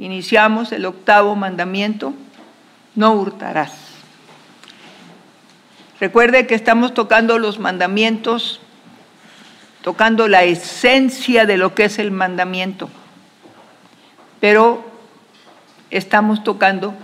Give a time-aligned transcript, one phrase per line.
[0.00, 2.14] iniciamos el octavo mandamiento,
[2.94, 3.72] no hurtarás.
[6.00, 8.60] Recuerde que estamos tocando los mandamientos,
[9.82, 12.88] tocando la esencia de lo que es el mandamiento,
[14.40, 14.82] pero
[15.90, 16.94] estamos tocando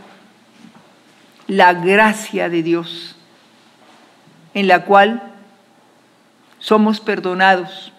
[1.46, 3.16] la gracia de Dios,
[4.54, 5.34] en la cual
[6.58, 7.92] somos perdonados.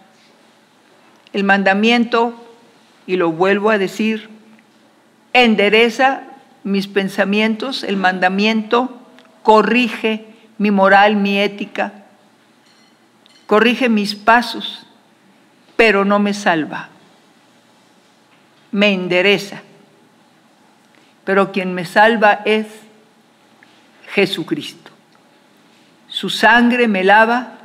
[1.33, 2.33] El mandamiento,
[3.05, 4.36] y lo vuelvo a decir,
[5.33, 6.23] endereza
[6.63, 8.99] mis pensamientos, el mandamiento
[9.43, 10.25] corrige
[10.57, 11.93] mi moral, mi ética,
[13.45, 14.85] corrige mis pasos,
[15.75, 16.89] pero no me salva,
[18.71, 19.61] me endereza.
[21.23, 22.67] Pero quien me salva es
[24.13, 24.91] Jesucristo.
[26.07, 27.57] Su sangre me lava,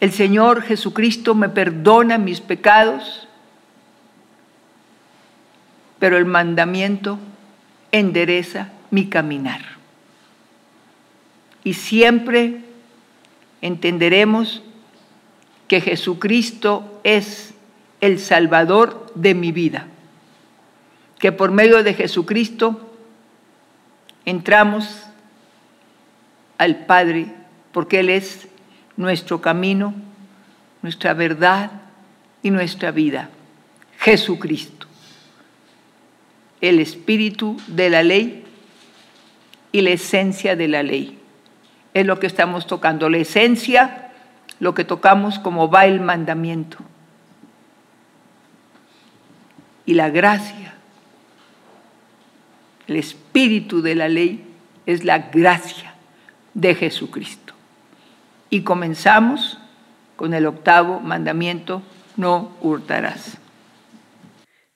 [0.00, 3.27] el Señor Jesucristo me perdona mis pecados,
[5.98, 7.18] pero el mandamiento
[7.92, 9.60] endereza mi caminar.
[11.64, 12.60] Y siempre
[13.60, 14.62] entenderemos
[15.66, 17.54] que Jesucristo es
[18.00, 19.86] el Salvador de mi vida,
[21.18, 22.94] que por medio de Jesucristo
[24.24, 25.04] entramos
[26.58, 27.26] al Padre,
[27.72, 28.48] porque Él es
[28.96, 29.94] nuestro camino,
[30.82, 31.70] nuestra verdad
[32.42, 33.30] y nuestra vida.
[33.98, 34.77] Jesucristo,
[36.60, 38.44] el espíritu de la ley
[39.72, 41.18] y la esencia de la ley.
[41.94, 44.10] Es lo que estamos tocando, la esencia,
[44.60, 46.78] lo que tocamos como va el mandamiento.
[49.86, 50.74] Y la gracia,
[52.86, 54.44] el espíritu de la ley
[54.86, 55.94] es la gracia
[56.54, 57.54] de Jesucristo.
[58.50, 59.58] Y comenzamos
[60.16, 61.82] con el octavo mandamiento,
[62.16, 63.38] no hurtarás.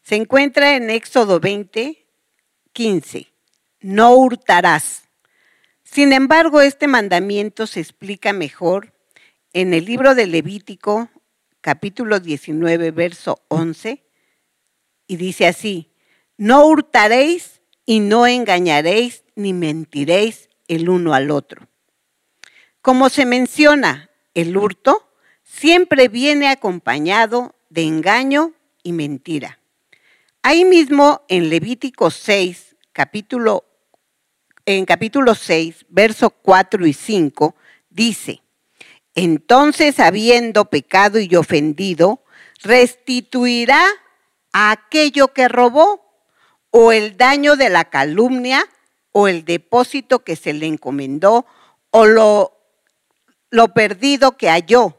[0.03, 2.07] Se encuentra en Éxodo 20,
[2.73, 3.33] 15.
[3.81, 5.05] No hurtarás.
[5.85, 8.93] Sin embargo, este mandamiento se explica mejor
[9.53, 11.09] en el libro de Levítico,
[11.61, 14.03] capítulo 19, verso 11,
[15.07, 15.93] y dice así,
[16.37, 21.69] no hurtaréis y no engañaréis ni mentiréis el uno al otro.
[22.81, 25.09] Como se menciona, el hurto
[25.45, 29.62] siempre viene acompañado de engaño y mentira.
[30.45, 33.65] Ahí mismo en Levítico 6, capítulo,
[34.67, 37.55] en capítulo 6, versos 4 y 5,
[37.91, 38.43] dice,
[39.15, 42.25] entonces habiendo pecado y ofendido,
[42.65, 43.85] restituirá
[44.53, 46.03] aquello que robó,
[46.71, 48.65] o el daño de la calumnia,
[49.13, 51.47] o el depósito que se le encomendó,
[51.91, 52.59] o lo
[53.53, 54.97] lo perdido que halló,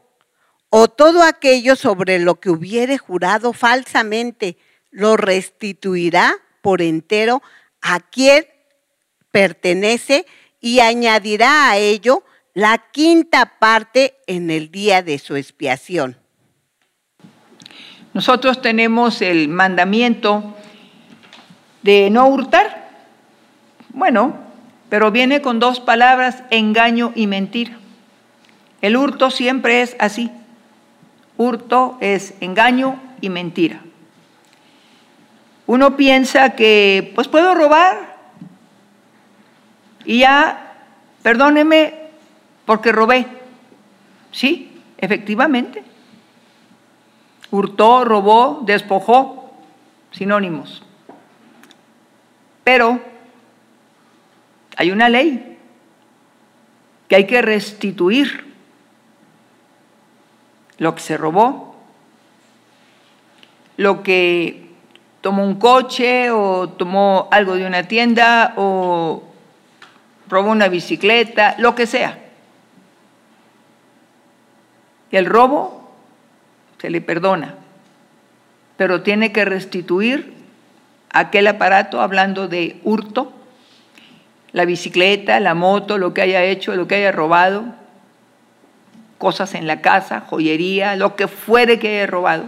[0.70, 4.56] o todo aquello sobre lo que hubiere jurado falsamente,
[4.94, 7.42] lo restituirá por entero
[7.82, 8.46] a quien
[9.32, 10.24] pertenece
[10.60, 12.22] y añadirá a ello
[12.54, 16.16] la quinta parte en el día de su expiación.
[18.12, 20.54] Nosotros tenemos el mandamiento
[21.82, 22.88] de no hurtar.
[23.88, 24.36] Bueno,
[24.88, 27.76] pero viene con dos palabras, engaño y mentira.
[28.80, 30.30] El hurto siempre es así.
[31.36, 33.82] Hurto es engaño y mentira.
[35.66, 38.14] Uno piensa que, pues puedo robar
[40.04, 40.74] y ya,
[41.22, 41.94] perdóneme
[42.66, 43.26] porque robé.
[44.30, 45.82] Sí, efectivamente.
[47.50, 49.52] Hurtó, robó, despojó,
[50.10, 50.82] sinónimos.
[52.62, 53.00] Pero
[54.76, 55.58] hay una ley
[57.08, 58.52] que hay que restituir
[60.78, 61.76] lo que se robó,
[63.76, 64.63] lo que
[65.24, 69.22] tomó un coche o tomó algo de una tienda o
[70.28, 72.18] robó una bicicleta, lo que sea.
[75.10, 75.90] El robo
[76.78, 77.54] se le perdona,
[78.76, 80.34] pero tiene que restituir
[81.08, 83.32] aquel aparato, hablando de hurto,
[84.52, 87.64] la bicicleta, la moto, lo que haya hecho, lo que haya robado,
[89.16, 92.44] cosas en la casa, joyería, lo que fuere que haya robado.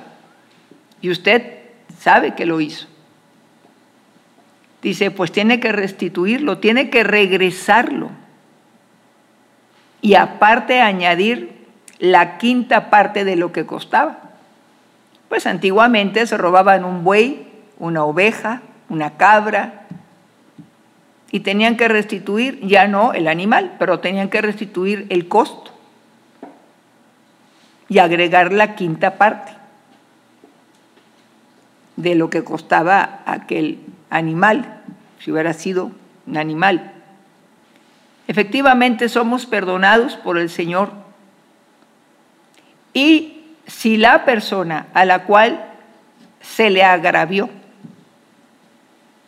[1.00, 1.56] Y usted
[1.98, 2.86] sabe que lo hizo.
[4.82, 8.10] Dice, pues tiene que restituirlo, tiene que regresarlo.
[10.00, 11.66] Y aparte añadir
[11.98, 14.18] la quinta parte de lo que costaba.
[15.28, 17.48] Pues antiguamente se robaban un buey,
[17.78, 19.86] una oveja, una cabra,
[21.32, 25.72] y tenían que restituir, ya no el animal, pero tenían que restituir el costo
[27.88, 29.52] y agregar la quinta parte.
[31.96, 34.82] De lo que costaba aquel animal,
[35.18, 35.90] si hubiera sido
[36.26, 36.92] un animal.
[38.28, 40.92] Efectivamente somos perdonados por el Señor.
[42.92, 45.66] Y si la persona a la cual
[46.40, 47.50] se le agravió,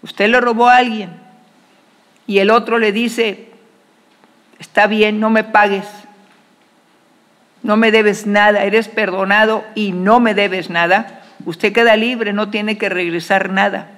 [0.03, 1.11] usted le robó a alguien
[2.26, 3.50] y el otro le dice,
[4.59, 5.87] está bien, no me pagues,
[7.62, 12.50] no me debes nada, eres perdonado y no me debes nada, usted queda libre, no
[12.50, 13.88] tiene que regresar nada.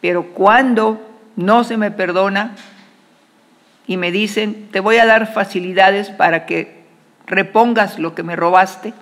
[0.00, 1.00] Pero cuando
[1.36, 2.54] no se me perdona
[3.86, 6.84] y me dicen, te voy a dar facilidades para que
[7.26, 8.92] repongas lo que me robaste,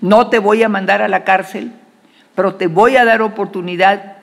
[0.00, 1.72] no te voy a mandar a la cárcel,
[2.34, 4.16] pero te voy a dar oportunidad,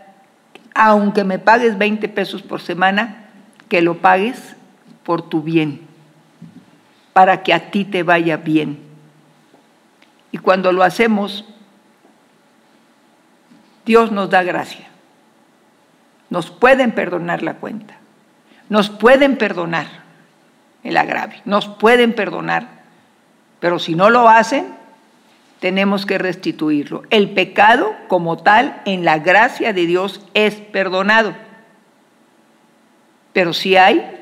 [0.73, 3.25] aunque me pagues 20 pesos por semana,
[3.69, 4.55] que lo pagues
[5.03, 5.81] por tu bien,
[7.13, 8.86] para que a ti te vaya bien.
[10.31, 11.45] Y cuando lo hacemos,
[13.85, 14.88] Dios nos da gracia.
[16.29, 17.97] Nos pueden perdonar la cuenta.
[18.69, 19.88] Nos pueden perdonar
[20.83, 21.39] el agravio.
[21.45, 22.68] Nos pueden perdonar.
[23.59, 24.75] Pero si no lo hacen,
[25.59, 27.03] tenemos que restituirlo.
[27.09, 31.33] El pecado como tal, en la gracia de Dios, es perdonado.
[33.33, 34.18] Pero sí hay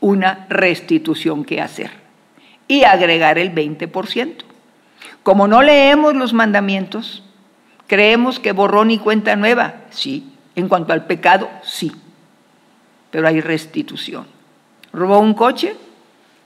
[0.00, 1.90] una restitución que hacer
[2.68, 4.53] y agregar el 20%.
[5.24, 7.22] Como no leemos los mandamientos,
[7.86, 10.30] creemos que borrón y cuenta nueva, sí.
[10.54, 11.90] En cuanto al pecado, sí.
[13.10, 14.26] Pero hay restitución.
[14.92, 15.76] Robó un coche,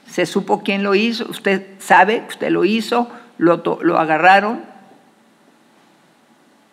[0.07, 4.65] se supo quién lo hizo, usted sabe, usted lo hizo, lo, lo agarraron,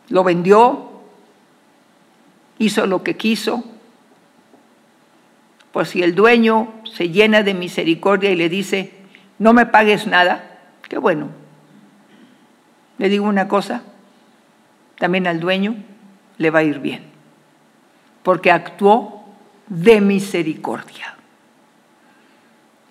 [0.09, 0.91] lo vendió,
[2.59, 3.63] hizo lo que quiso.
[5.71, 8.93] Pues si el dueño se llena de misericordia y le dice,
[9.39, 11.44] no me pagues nada, qué bueno.
[12.97, 13.83] Le digo una cosa,
[14.97, 15.75] también al dueño
[16.37, 17.03] le va a ir bien,
[18.23, 19.25] porque actuó
[19.67, 21.15] de misericordia.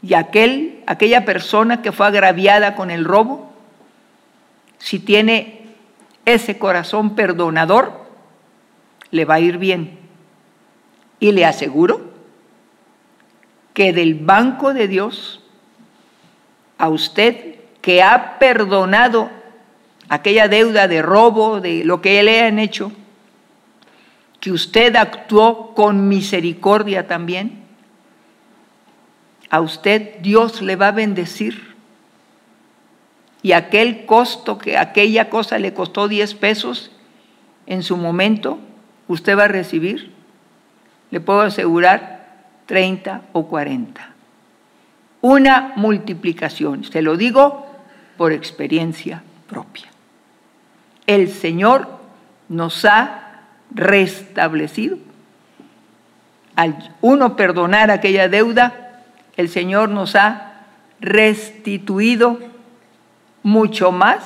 [0.03, 3.53] Y aquel, aquella persona que fue agraviada con el robo,
[4.79, 5.63] si tiene
[6.27, 8.05] ese corazón perdonador,
[9.11, 9.99] le va a ir bien.
[11.21, 12.13] Y le aseguro
[13.73, 15.43] que del banco de Dios,
[16.77, 19.31] a usted que ha perdonado
[20.09, 22.93] aquella deuda de robo, de lo que le han hecho,
[24.41, 27.65] que usted actuó con misericordia también,
[29.51, 31.75] a usted Dios le va a bendecir
[33.45, 36.91] y aquel costo que aquella cosa le costó 10 pesos,
[37.67, 38.59] en su momento
[39.07, 40.13] usted va a recibir,
[41.11, 42.15] le puedo asegurar,
[42.67, 44.15] 30 o 40.
[45.21, 47.67] Una multiplicación, se lo digo
[48.17, 49.94] por experiencia propia.
[51.07, 51.89] El Señor
[52.49, 54.99] nos ha restablecido.
[56.57, 59.03] Al uno perdonar aquella deuda,
[59.37, 60.67] el Señor nos ha
[61.01, 62.39] restituido
[63.43, 64.25] mucho más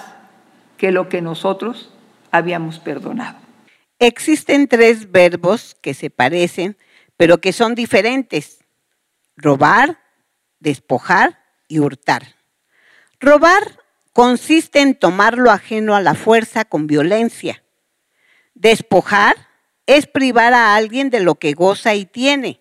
[0.77, 1.93] que lo que nosotros
[2.31, 3.39] habíamos perdonado.
[3.99, 6.77] Existen tres verbos que se parecen,
[7.17, 8.65] pero que son diferentes.
[9.37, 9.99] Robar,
[10.61, 12.37] despojar y hurtar.
[13.19, 13.79] Robar
[14.19, 17.63] consiste en tomar lo ajeno a la fuerza con violencia.
[18.55, 19.37] Despojar
[19.87, 22.61] es privar a alguien de lo que goza y tiene.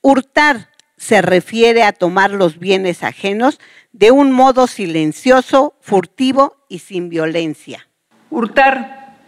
[0.00, 3.60] Hurtar se refiere a tomar los bienes ajenos
[3.92, 7.86] de un modo silencioso, furtivo y sin violencia.
[8.28, 9.18] Hurtar,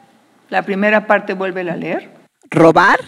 [0.51, 2.11] la primera parte vuelve a leer.
[2.51, 2.99] Robar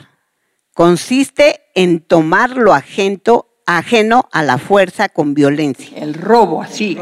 [0.72, 5.98] consiste en tomar lo ajeno, ajeno a la fuerza con violencia.
[5.98, 6.96] El robo, así.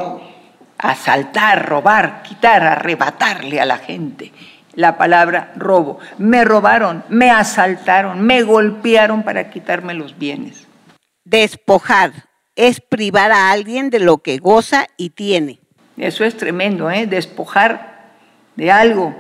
[0.84, 4.32] Asaltar, robar, quitar, arrebatarle a la gente.
[4.74, 5.98] La palabra robo.
[6.18, 10.66] Me robaron, me asaltaron, me golpearon para quitarme los bienes.
[11.24, 12.12] Despojar
[12.54, 15.58] es privar a alguien de lo que goza y tiene.
[15.96, 17.06] Eso es tremendo, ¿eh?
[17.06, 18.10] Despojar
[18.54, 19.16] de algo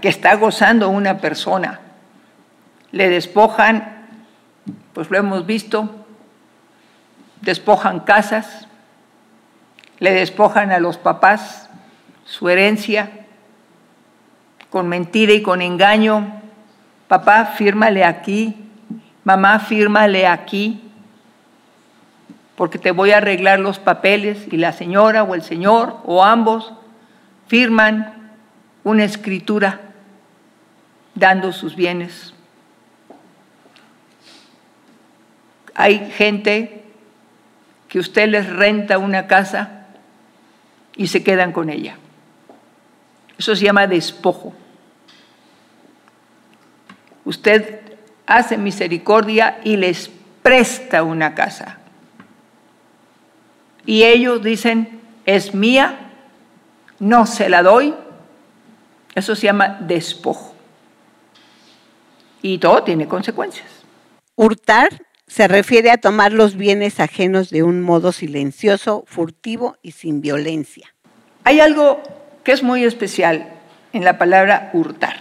[0.00, 1.78] que está gozando una persona.
[2.90, 4.08] Le despojan,
[4.92, 6.04] pues lo hemos visto,
[7.40, 8.65] despojan casas,
[9.98, 11.68] le despojan a los papás
[12.24, 13.10] su herencia
[14.70, 16.42] con mentira y con engaño.
[17.08, 18.56] Papá, fírmale aquí,
[19.24, 20.82] mamá, fírmale aquí
[22.56, 26.72] porque te voy a arreglar los papeles y la señora o el señor o ambos
[27.46, 28.32] firman
[28.82, 29.80] una escritura
[31.14, 32.34] dando sus bienes.
[35.74, 36.84] Hay gente
[37.88, 39.75] que usted les renta una casa
[40.96, 41.96] y se quedan con ella.
[43.38, 44.54] Eso se llama despojo.
[47.24, 47.80] Usted
[48.26, 50.10] hace misericordia y les
[50.42, 51.78] presta una casa.
[53.84, 56.12] Y ellos dicen, es mía,
[56.98, 57.94] no se la doy.
[59.14, 60.54] Eso se llama despojo.
[62.42, 63.66] Y todo tiene consecuencias.
[64.34, 70.20] Hurtar se refiere a tomar los bienes ajenos de un modo silencioso, furtivo y sin
[70.20, 70.94] violencia.
[71.44, 72.00] Hay algo
[72.44, 73.48] que es muy especial
[73.92, 75.16] en la palabra hurtar.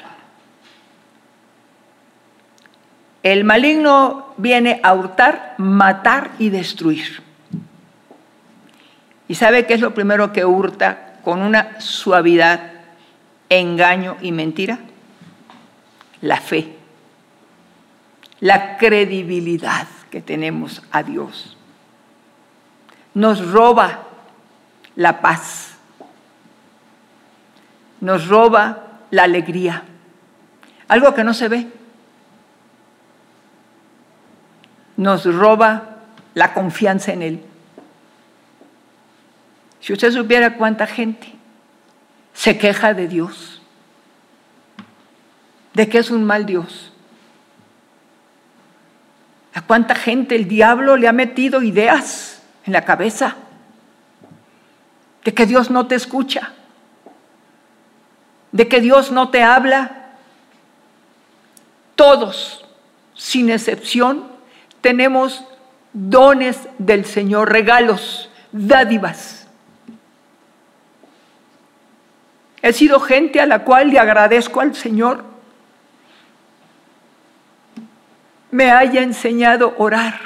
[3.23, 7.23] El maligno viene a hurtar, matar y destruir.
[9.27, 12.73] ¿Y sabe qué es lo primero que hurta con una suavidad,
[13.49, 14.77] engaño y mentira?
[16.21, 16.75] La fe,
[18.39, 21.57] la credibilidad que tenemos a Dios.
[23.13, 24.03] Nos roba
[24.95, 25.75] la paz,
[27.99, 29.83] nos roba la alegría,
[30.87, 31.67] algo que no se ve.
[34.95, 35.97] Nos roba
[36.33, 37.45] la confianza en Él.
[39.81, 41.33] Si usted supiera cuánta gente
[42.31, 43.61] se queja de Dios,
[45.73, 46.93] de que es un mal Dios,
[49.55, 53.37] a cuánta gente el diablo le ha metido ideas en la cabeza
[55.23, 56.51] de que Dios no te escucha,
[58.51, 60.09] de que Dios no te habla.
[61.95, 62.65] Todos,
[63.13, 64.27] sin excepción,
[64.81, 65.45] tenemos
[65.93, 69.47] dones del Señor, regalos, dádivas.
[72.61, 75.34] He sido gente a la cual le agradezco al Señor
[78.55, 80.17] me haya enseñado orar.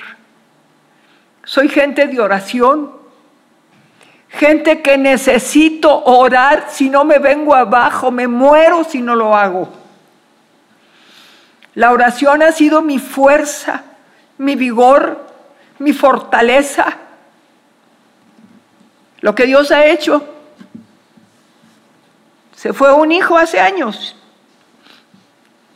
[1.43, 2.91] Soy gente de oración,
[4.29, 9.67] gente que necesito orar si no me vengo abajo, me muero si no lo hago.
[11.74, 13.83] La oración ha sido mi fuerza,
[14.38, 15.25] mi vigor,
[15.79, 16.86] mi fortaleza.
[19.21, 20.24] Lo que Dios ha hecho.
[22.55, 24.15] Se fue un hijo hace años.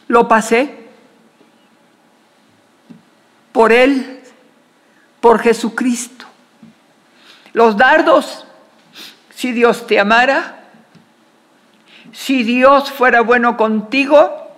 [0.08, 0.83] Lo pasé
[3.54, 4.20] por Él,
[5.22, 6.26] por Jesucristo.
[7.54, 8.46] Los dardos,
[9.34, 10.66] si Dios te amara,
[12.12, 14.52] si Dios fuera bueno contigo,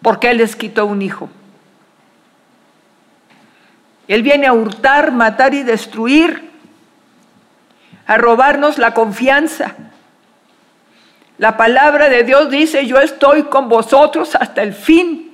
[0.00, 1.28] porque Él les quitó un hijo.
[4.06, 6.50] Él viene a hurtar, matar y destruir,
[8.06, 9.74] a robarnos la confianza.
[11.36, 15.27] La palabra de Dios dice, yo estoy con vosotros hasta el fin.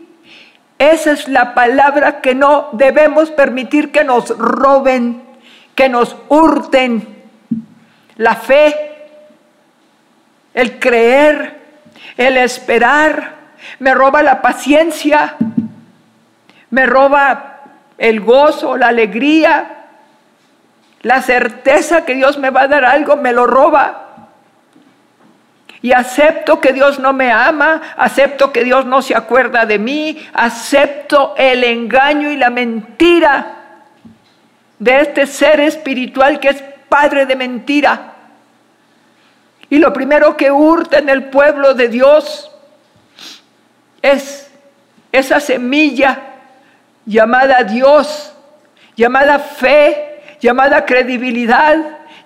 [0.79, 5.23] Esa es la palabra que no debemos permitir que nos roben,
[5.75, 7.23] que nos hurten.
[8.17, 8.75] La fe,
[10.53, 11.61] el creer,
[12.17, 13.35] el esperar,
[13.79, 15.37] me roba la paciencia,
[16.71, 17.63] me roba
[17.99, 19.87] el gozo, la alegría,
[21.03, 24.04] la certeza que Dios me va a dar algo, me lo roba
[25.85, 30.27] y acepto que Dios no me ama, acepto que Dios no se acuerda de mí,
[30.33, 33.57] acepto el engaño y la mentira
[34.79, 38.15] de este ser espiritual que es padre de mentira.
[39.69, 42.51] Y lo primero que hurta en el pueblo de Dios
[44.01, 44.51] es
[45.13, 46.19] esa semilla
[47.05, 48.33] llamada Dios,
[48.97, 51.77] llamada fe, llamada credibilidad,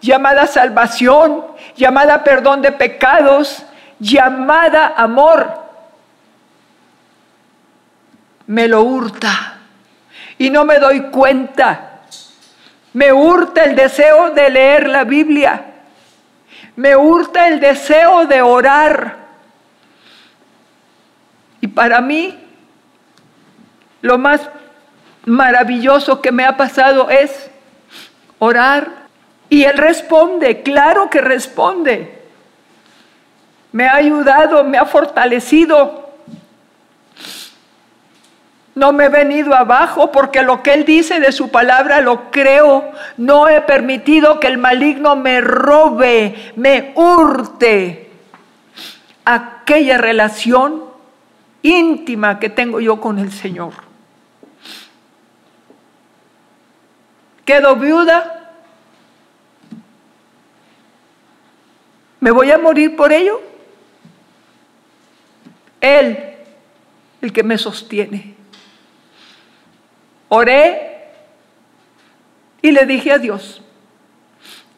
[0.01, 1.45] llamada salvación,
[1.79, 3.65] llamada perdón de pecados,
[4.01, 5.67] llamada amor,
[8.47, 9.59] me lo hurta
[10.37, 12.01] y no me doy cuenta.
[12.93, 15.67] Me hurta el deseo de leer la Biblia.
[16.75, 19.17] Me hurta el deseo de orar.
[21.61, 22.39] Y para mí,
[24.01, 24.49] lo más
[25.27, 27.51] maravilloso que me ha pasado es
[28.39, 28.98] orar
[29.51, 32.23] y Él responde, claro que responde.
[33.73, 36.11] Me ha ayudado, me ha fortalecido.
[38.75, 42.93] No me he venido abajo porque lo que Él dice de su palabra lo creo.
[43.17, 48.11] No he permitido que el maligno me robe, me hurte
[49.25, 50.85] aquella relación
[51.63, 53.73] íntima que tengo yo con el Señor.
[57.45, 58.38] Quedo viuda
[62.21, 63.41] ¿Me voy a morir por ello?
[65.81, 66.19] Él,
[67.21, 68.35] el que me sostiene.
[70.29, 71.09] Oré
[72.61, 73.63] y le dije a Dios,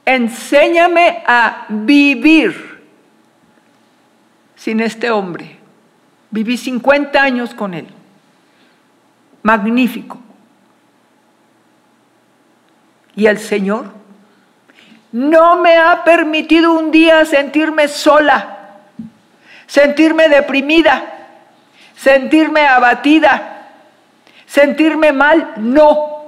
[0.04, 2.82] enséñame a vivir
[4.54, 5.56] sin este hombre.
[6.30, 7.87] Viví 50 años con él.
[9.42, 10.20] Magnífico.
[13.16, 14.00] Y el Señor
[15.12, 18.59] no me ha permitido un día sentirme sola,
[19.67, 21.02] sentirme deprimida,
[21.97, 23.67] sentirme abatida,
[24.47, 25.55] sentirme mal.
[25.57, 26.21] No.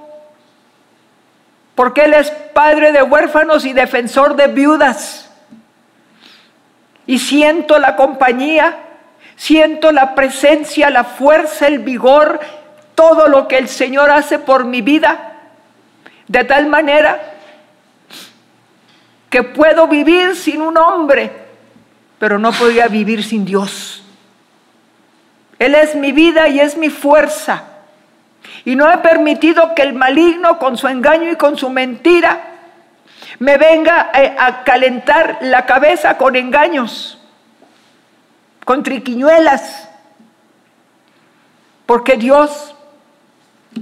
[1.75, 5.31] Porque Él es padre de huérfanos y defensor de viudas.
[7.07, 8.77] Y siento la compañía,
[9.37, 12.41] siento la presencia, la fuerza, el vigor,
[12.95, 15.35] todo lo que el Señor hace por mi vida.
[16.29, 17.33] De tal manera
[19.33, 21.33] que puedo vivir sin un hombre,
[22.19, 24.05] pero no podía vivir sin Dios.
[25.59, 27.65] Él es mi vida y es mi fuerza.
[28.67, 32.41] Y no he permitido que el maligno con su engaño y con su mentira
[33.39, 37.19] me venga a, calentar la cabeza con engaños,
[38.67, 39.89] con triquiñuelas,
[41.87, 42.75] porque Dios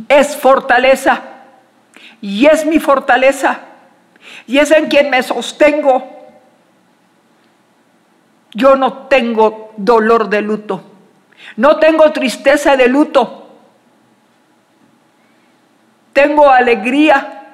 [0.08, 1.22] es fortaleza
[2.20, 3.62] y es mi fortaleza
[4.50, 6.26] y es en quien me sostengo.
[8.52, 10.82] Yo no tengo dolor de luto,
[11.56, 13.48] no tengo tristeza de luto,
[16.12, 17.44] tengo alegría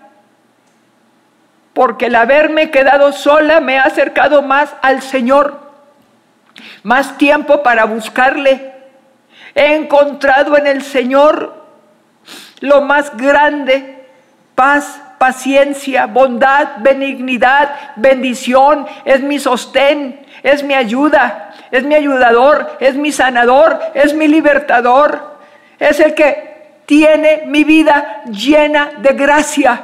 [1.74, 5.60] porque el haberme quedado sola me ha acercado más al Señor,
[6.82, 8.72] más tiempo para buscarle.
[9.54, 11.62] He encontrado en el Señor
[12.60, 14.08] lo más grande,
[14.54, 22.94] paz, paciencia, bondad, benignidad, bendición, es mi sostén, es mi ayuda, es mi ayudador, es
[22.94, 25.36] mi sanador, es mi libertador,
[25.78, 26.56] es el que
[26.86, 29.82] tiene mi vida llena de gracia.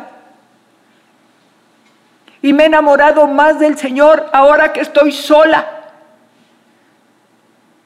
[2.42, 5.66] Y me he enamorado más del Señor ahora que estoy sola,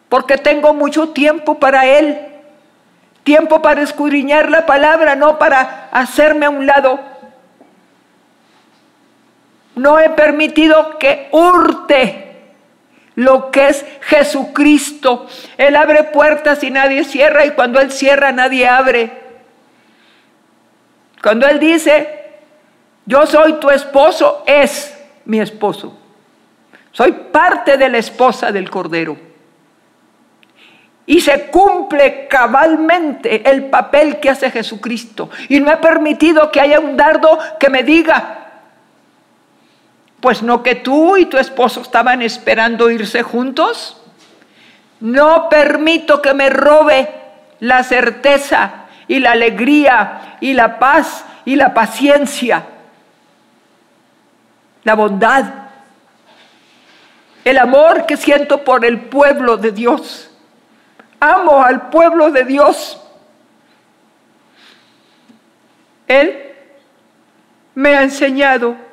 [0.09, 2.19] porque tengo mucho tiempo para Él,
[3.23, 7.16] tiempo para escudriñar la palabra, no para hacerme a un lado
[9.77, 12.27] no he permitido que hurte
[13.15, 15.27] lo que es Jesucristo.
[15.57, 19.13] Él abre puertas y nadie cierra y cuando Él cierra nadie abre.
[21.23, 22.25] Cuando Él dice,
[23.05, 25.99] yo soy tu esposo, es mi esposo.
[26.93, 29.19] Soy parte de la esposa del Cordero.
[31.05, 35.31] Y se cumple cabalmente el papel que hace Jesucristo.
[35.49, 38.46] Y no he permitido que haya un dardo que me diga,
[40.27, 43.97] pues no que tú y tu esposo estaban esperando irse juntos.
[44.99, 47.09] No permito que me robe
[47.61, 52.65] la certeza y la alegría y la paz y la paciencia,
[54.83, 55.45] la bondad,
[57.45, 60.29] el amor que siento por el pueblo de Dios.
[61.21, 63.01] Amo al pueblo de Dios.
[66.09, 66.53] Él
[67.77, 68.86] me ha enseñado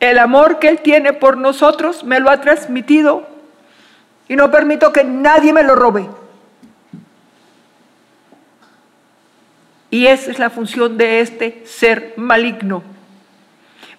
[0.00, 3.26] el amor que Él tiene por nosotros me lo ha transmitido
[4.28, 6.08] y no permito que nadie me lo robe.
[9.90, 12.82] Y esa es la función de este ser maligno.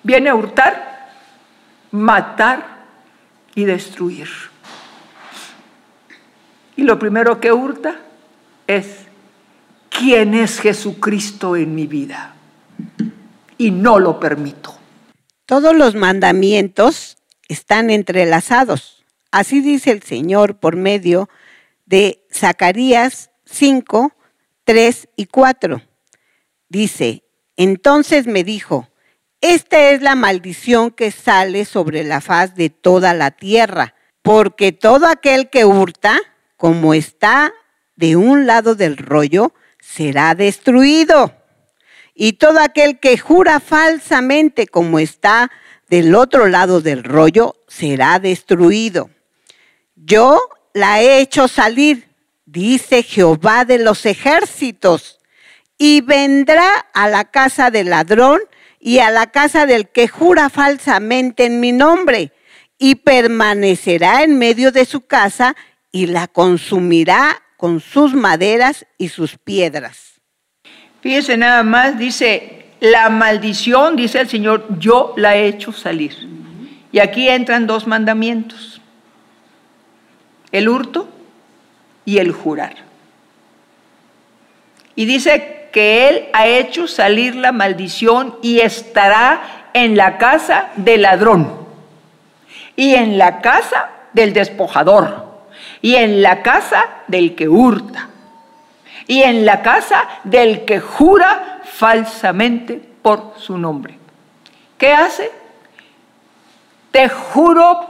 [0.04, 1.10] Viene a hurtar,
[1.92, 2.64] matar
[3.56, 4.30] y destruir.
[6.76, 7.96] Y lo primero que hurta
[8.68, 9.06] es
[9.90, 12.36] quién es Jesucristo en mi vida.
[13.58, 14.79] Y no lo permito.
[15.50, 19.04] Todos los mandamientos están entrelazados.
[19.32, 21.28] Así dice el Señor por medio
[21.88, 24.14] de Zacarías 5,
[24.64, 25.82] 3 y 4.
[26.68, 27.24] Dice,
[27.58, 28.90] entonces me dijo,
[29.42, 35.08] esta es la maldición que sale sobre la faz de toda la tierra, porque todo
[35.08, 36.20] aquel que hurta,
[36.58, 37.54] como está
[37.96, 41.39] de un lado del rollo, será destruido.
[42.22, 45.50] Y todo aquel que jura falsamente como está
[45.88, 49.10] del otro lado del rollo será destruido.
[49.96, 50.38] Yo
[50.74, 52.10] la he hecho salir,
[52.46, 55.20] dice Jehová de los ejércitos,
[55.78, 58.42] y vendrá a la casa del ladrón
[58.82, 62.34] y a la casa del que jura falsamente en mi nombre,
[62.78, 65.56] y permanecerá en medio de su casa
[65.90, 70.19] y la consumirá con sus maderas y sus piedras.
[71.02, 76.28] Fíjese nada más, dice, la maldición, dice el Señor, yo la he hecho salir.
[76.92, 78.82] Y aquí entran dos mandamientos,
[80.52, 81.08] el hurto
[82.06, 82.76] y el jurar.
[84.96, 91.04] Y dice que Él ha hecho salir la maldición y estará en la casa del
[91.04, 91.60] ladrón
[92.80, 95.26] y en la casa del despojador,
[95.82, 98.08] y en la casa del que hurta,
[99.10, 103.98] y en la casa del que jura falsamente por su nombre.
[104.78, 105.32] ¿Qué hace?
[106.92, 107.90] Te juro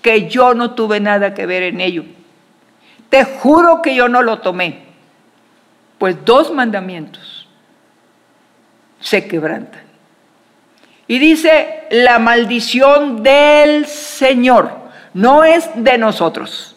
[0.00, 2.04] que yo no tuve nada que ver en ello.
[3.10, 4.84] Te juro que yo no lo tomé.
[5.98, 7.48] Pues dos mandamientos
[9.00, 9.82] se quebrantan.
[11.08, 14.70] Y dice, la maldición del Señor
[15.14, 16.73] no es de nosotros.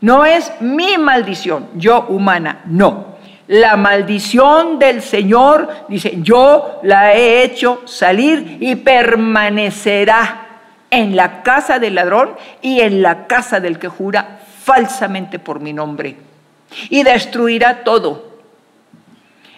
[0.00, 3.18] No es mi maldición, yo humana, no.
[3.48, 10.46] La maldición del Señor, dice, yo la he hecho salir y permanecerá
[10.90, 15.72] en la casa del ladrón y en la casa del que jura falsamente por mi
[15.72, 16.16] nombre.
[16.90, 18.28] Y destruirá todo.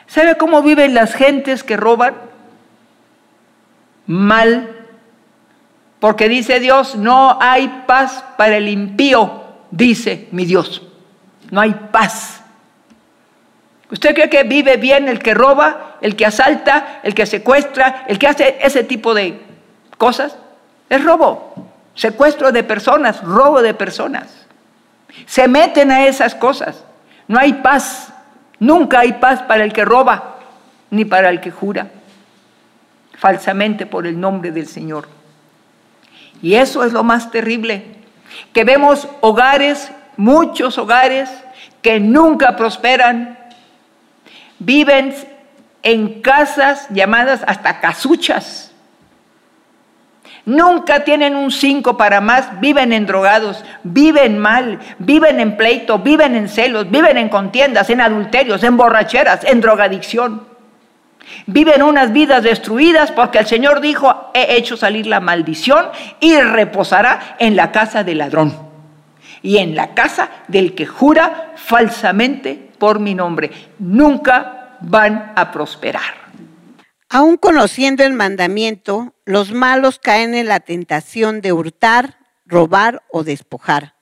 [0.07, 2.15] ¿Sabe cómo viven las gentes que roban?
[4.07, 4.77] Mal.
[5.99, 9.40] Porque dice Dios, no hay paz para el impío,
[9.71, 10.83] dice mi Dios.
[11.51, 12.43] No hay paz.
[13.91, 18.19] ¿Usted cree que vive bien el que roba, el que asalta, el que secuestra, el
[18.19, 19.41] que hace ese tipo de
[19.99, 20.37] cosas?
[20.89, 21.55] Es robo,
[21.95, 24.47] secuestro de personas, robo de personas.
[25.27, 26.85] Se meten a esas cosas.
[27.27, 28.13] No hay paz.
[28.61, 30.39] Nunca hay paz para el que roba,
[30.91, 31.89] ni para el que jura
[33.21, 35.07] falsamente por el nombre del Señor.
[36.41, 37.85] Y eso es lo más terrible,
[38.53, 41.31] que vemos hogares, muchos hogares,
[41.83, 43.39] que nunca prosperan,
[44.59, 45.15] viven
[45.83, 48.71] en casas llamadas hasta casuchas,
[50.47, 56.35] Nunca tienen un cinco para más, viven en drogados, viven mal, viven en pleito, viven
[56.35, 60.50] en celos, viven en contiendas, en adulterios, en borracheras, en drogadicción.
[61.47, 65.87] Viven unas vidas destruidas porque el Señor dijo, he hecho salir la maldición
[66.21, 68.71] y reposará en la casa del ladrón
[69.43, 73.51] y en la casa del que jura falsamente por mi nombre.
[73.79, 76.21] Nunca van a prosperar.
[77.09, 83.95] Aún conociendo el mandamiento, los malos caen en la tentación de hurtar, robar o despojar.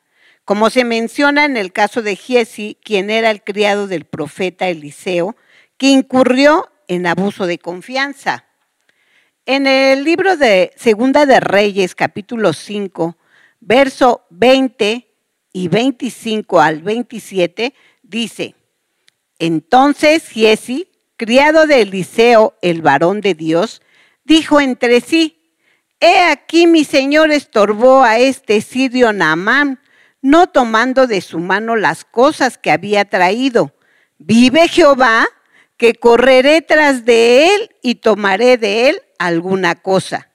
[0.45, 5.37] Como se menciona en el caso de Giesi, quien era el criado del profeta Eliseo,
[5.79, 8.45] que incurrió en abuso de confianza.
[9.47, 13.17] En el libro de Segunda de Reyes, capítulo 5,
[13.61, 15.07] verso 20
[15.53, 18.55] y 25 al 27, dice,
[19.39, 23.83] entonces Giesi criado de Eliseo, el varón de Dios,
[24.25, 25.35] dijo entre sí,
[26.01, 29.81] He aquí mi señor estorbó a este sirio Naamán,
[30.23, 33.75] no tomando de su mano las cosas que había traído.
[34.17, 35.27] Vive Jehová,
[35.79, 40.29] que correré tras de él y tomaré de él alguna cosa.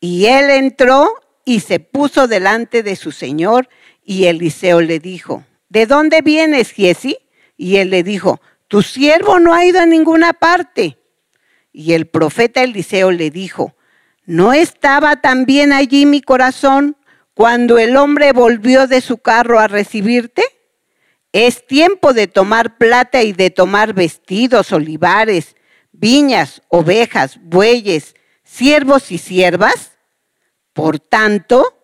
[0.00, 1.12] Y él entró
[1.44, 3.68] y se puso delante de su señor,
[4.04, 7.18] y Eliseo le dijo, ¿de dónde vienes, Giesi?
[7.56, 10.98] Y él le dijo, tu siervo no ha ido a ninguna parte.
[11.72, 13.74] Y el profeta Eliseo le dijo,
[14.24, 16.96] ¿no estaba también allí mi corazón
[17.34, 20.42] cuando el hombre volvió de su carro a recibirte?
[21.32, 25.56] Es tiempo de tomar plata y de tomar vestidos, olivares,
[25.92, 29.92] viñas, ovejas, bueyes, siervos y siervas.
[30.72, 31.78] Por tanto,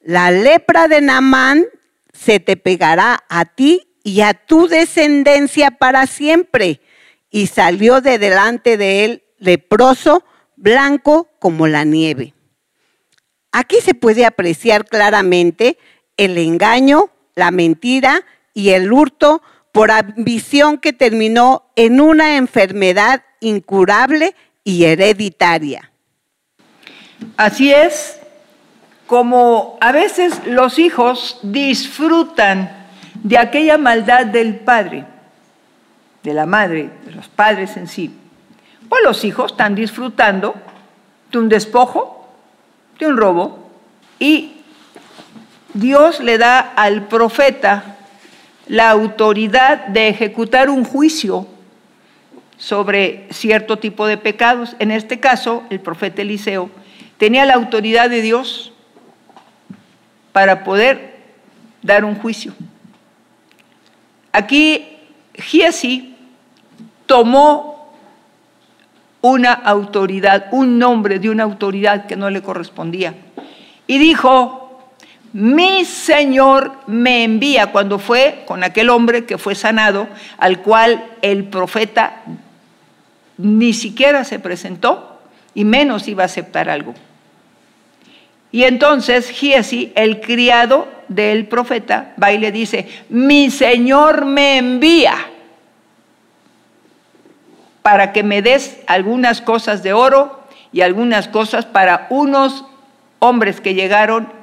[0.00, 1.66] la lepra de Naamán
[2.12, 6.80] se te pegará a ti y a tu descendencia para siempre.
[7.30, 10.24] Y salió de delante de él leproso,
[10.56, 12.34] blanco como la nieve.
[13.52, 15.78] Aquí se puede apreciar claramente
[16.16, 18.24] el engaño, la mentira
[18.58, 19.40] y el hurto
[19.70, 25.92] por ambición que terminó en una enfermedad incurable y hereditaria.
[27.36, 28.18] Así es
[29.06, 32.88] como a veces los hijos disfrutan
[33.22, 35.04] de aquella maldad del padre,
[36.24, 38.12] de la madre, de los padres en sí.
[38.88, 40.56] Pues los hijos están disfrutando
[41.30, 42.28] de un despojo,
[42.98, 43.70] de un robo,
[44.18, 44.56] y
[45.74, 47.94] Dios le da al profeta
[48.68, 51.46] la autoridad de ejecutar un juicio
[52.58, 54.76] sobre cierto tipo de pecados.
[54.78, 56.70] En este caso, el profeta Eliseo
[57.16, 58.72] tenía la autoridad de Dios
[60.32, 61.16] para poder
[61.82, 62.52] dar un juicio.
[64.32, 64.98] Aquí
[65.34, 66.16] Giesi
[67.06, 67.94] tomó
[69.20, 73.14] una autoridad, un nombre de una autoridad que no le correspondía.
[73.86, 74.67] Y dijo,
[75.32, 81.44] mi Señor me envía cuando fue con aquel hombre que fue sanado, al cual el
[81.44, 82.22] profeta
[83.36, 85.20] ni siquiera se presentó
[85.54, 86.94] y menos iba a aceptar algo.
[88.50, 95.14] Y entonces Giesi, el criado del profeta, va y le dice, mi Señor me envía
[97.82, 102.64] para que me des algunas cosas de oro y algunas cosas para unos
[103.18, 104.37] hombres que llegaron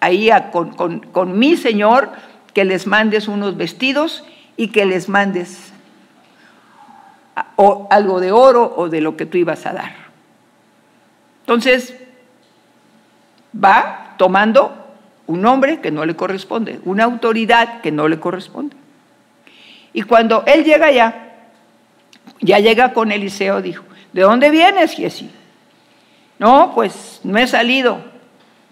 [0.00, 2.10] ahí con, con mi Señor,
[2.54, 4.24] que les mandes unos vestidos
[4.56, 5.72] y que les mandes
[7.56, 9.92] o algo de oro o de lo que tú ibas a dar.
[11.40, 11.94] Entonces,
[13.52, 14.74] va tomando
[15.26, 18.76] un nombre que no le corresponde, una autoridad que no le corresponde.
[19.92, 21.14] Y cuando él llega allá,
[22.40, 25.30] ya llega con Eliseo, dijo, ¿de dónde vienes, Giesi?
[26.38, 27.98] No, pues no he salido.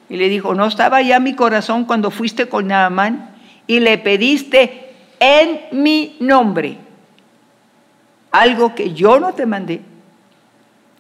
[0.09, 3.35] Y le dijo, ¿no estaba ya mi corazón cuando fuiste con Naamán
[3.66, 6.79] y le pediste en mi nombre
[8.31, 9.81] algo que yo no te mandé?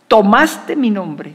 [0.08, 1.34] Tomaste mi nombre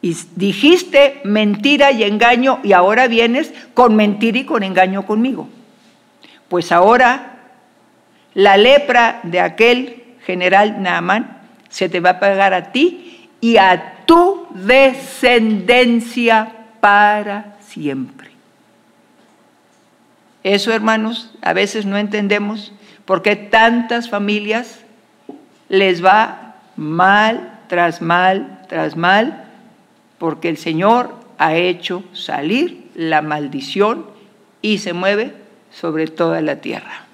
[0.00, 5.48] y dijiste mentira y engaño y ahora vienes con mentira y con engaño conmigo.
[6.48, 7.38] Pues ahora
[8.34, 14.04] la lepra de aquel general Naamán se te va a pagar a ti y a
[14.06, 18.30] tu descendencia para siempre.
[20.42, 22.72] Eso, hermanos, a veces no entendemos
[23.04, 24.80] por qué tantas familias
[25.68, 29.44] les va mal tras mal tras mal
[30.18, 34.06] porque el Señor ha hecho salir la maldición
[34.62, 35.32] y se mueve
[35.70, 37.06] sobre toda la tierra.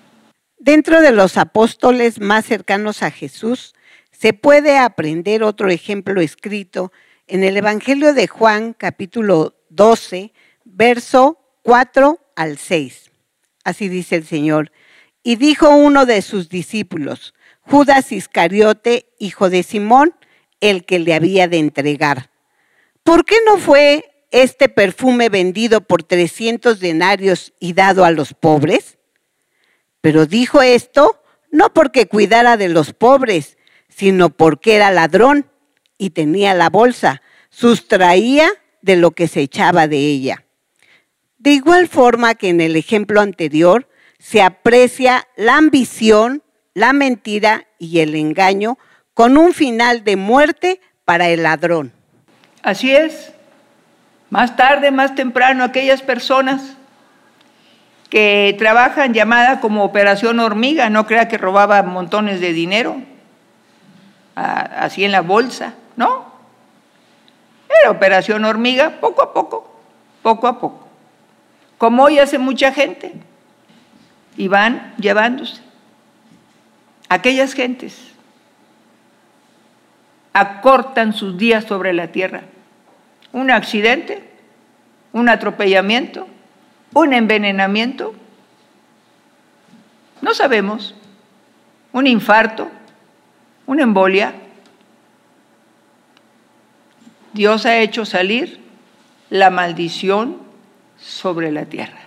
[0.59, 3.74] Dentro de los apóstoles más cercanos a Jesús,
[4.11, 6.92] se puede aprender otro ejemplo escrito
[7.27, 10.33] en el Evangelio de Juan capítulo 12,
[10.65, 13.11] verso 4 al 6.
[13.65, 14.73] Así dice el Señor.
[15.23, 20.15] Y dijo uno de sus discípulos, Judas Iscariote, hijo de Simón,
[20.61, 22.31] el que le había de entregar.
[23.05, 28.99] ¿por qué no fue este perfume vendido por 300 denarios y dado a los pobres?
[30.01, 33.59] Pero dijo esto no porque cuidara de los pobres,
[33.89, 35.49] sino porque era ladrón
[35.98, 38.48] y tenía la bolsa, sustraía
[38.83, 40.44] de lo que se echaba de ella.
[41.38, 48.00] De igual forma que en el ejemplo anterior se aprecia la ambición, la mentira y
[48.00, 48.78] el engaño
[49.12, 51.92] con un final de muerte para el ladrón.
[52.62, 53.33] Así es.
[54.30, 56.76] Más tarde, más temprano, aquellas personas
[58.11, 63.02] que trabajan llamada como operación hormiga, no crea que robaba montones de dinero,
[64.35, 66.33] así en la bolsa, ¿no?
[67.83, 69.70] Era operación hormiga, poco a poco,
[70.22, 70.88] poco a poco.
[71.78, 73.12] Como hoy hace mucha gente,
[74.37, 75.62] y van llevándose.
[77.09, 78.12] Aquellas gentes
[80.33, 82.42] acortan sus días sobre la tierra
[83.35, 84.22] un accidente,
[85.12, 86.28] un atropellamiento,
[86.94, 88.14] un envenenamiento,
[90.22, 90.94] no sabemos,
[91.92, 92.70] un infarto,
[93.66, 94.35] una embolia.
[97.35, 98.61] Dios ha hecho salir
[99.29, 100.38] la maldición
[100.97, 102.01] sobre la tierra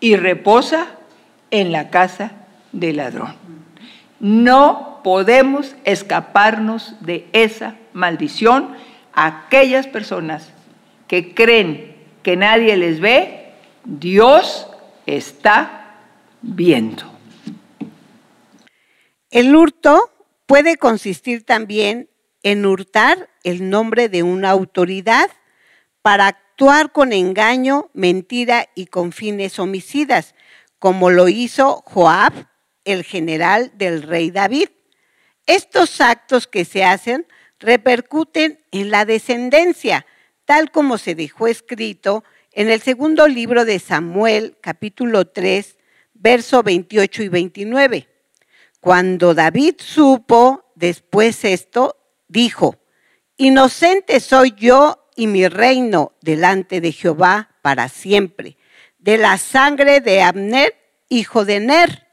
[0.00, 0.86] y reposa
[1.50, 2.32] en la casa
[2.72, 3.34] del ladrón.
[4.20, 8.74] No podemos escaparnos de esa maldición
[9.12, 10.52] aquellas personas
[11.08, 13.52] que creen que nadie les ve,
[13.84, 14.68] Dios
[15.06, 15.96] está
[16.42, 17.04] viendo.
[19.30, 20.10] El hurto
[20.46, 22.08] puede consistir también
[22.46, 25.28] en hurtar el nombre de una autoridad
[26.00, 30.36] para actuar con engaño, mentira y con fines homicidas,
[30.78, 32.32] como lo hizo Joab,
[32.84, 34.68] el general del rey David.
[35.46, 37.26] Estos actos que se hacen
[37.58, 40.06] repercuten en la descendencia,
[40.44, 45.78] tal como se dejó escrito en el segundo libro de Samuel, capítulo 3,
[46.14, 48.08] verso 28 y 29.
[48.78, 51.96] Cuando David supo después esto,
[52.28, 52.76] dijo,
[53.36, 58.56] Inocente soy yo y mi reino delante de Jehová para siempre,
[58.98, 60.74] de la sangre de Abner,
[61.08, 62.06] hijo de Ner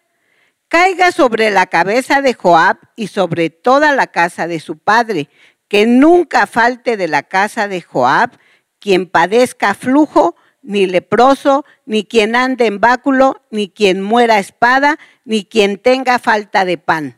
[0.74, 5.30] caiga sobre la cabeza de Joab y sobre toda la casa de su padre,
[5.68, 8.32] que nunca falte de la casa de Joab
[8.80, 15.46] quien padezca flujo, ni leproso, ni quien ande en báculo, ni quien muera espada, ni
[15.46, 17.18] quien tenga falta de pan.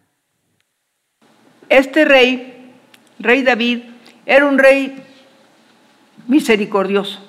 [1.69, 2.54] Este rey,
[3.19, 3.83] rey David,
[4.25, 5.03] era un rey
[6.27, 7.19] misericordioso.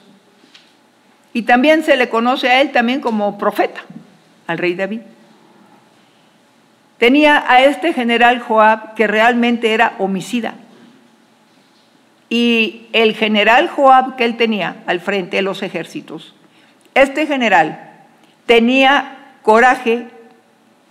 [1.33, 3.83] Y también se le conoce a él también como profeta,
[4.47, 5.01] al rey David.
[6.99, 10.55] Tenía a este general Joab que realmente era homicida.
[12.29, 16.35] y el general Joab que él tenía al frente de los ejércitos,
[16.95, 17.93] este general
[18.47, 20.09] tenía coraje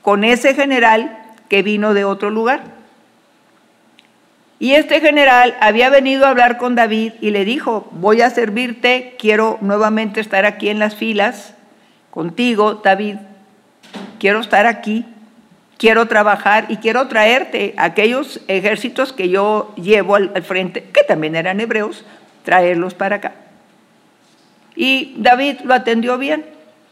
[0.02, 1.18] con ese general
[1.50, 2.75] que vino de otro lugar.
[4.66, 9.16] Y este general había venido a hablar con David y le dijo, voy a servirte,
[9.20, 11.54] quiero nuevamente estar aquí en las filas
[12.10, 13.18] contigo, David,
[14.18, 15.06] quiero estar aquí,
[15.78, 21.60] quiero trabajar y quiero traerte aquellos ejércitos que yo llevo al, frente, que también eran
[21.60, 22.04] hebreos,
[22.42, 23.34] traerlos para acá.
[24.76, 26.44] Y David lo atendió bien.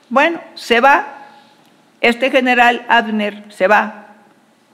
[0.10, 1.08] Bueno, se va,
[2.02, 4.10] este general Abner se va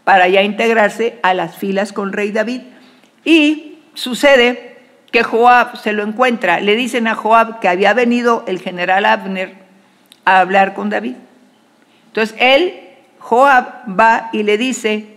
[0.03, 2.63] para ya integrarse a las filas con rey David.
[3.25, 4.77] Y sucede
[5.11, 9.55] que Joab se lo encuentra, le dicen a Joab que había venido el general Abner
[10.25, 11.15] a hablar con David.
[12.07, 12.79] Entonces él,
[13.19, 15.07] Joab, va y le dice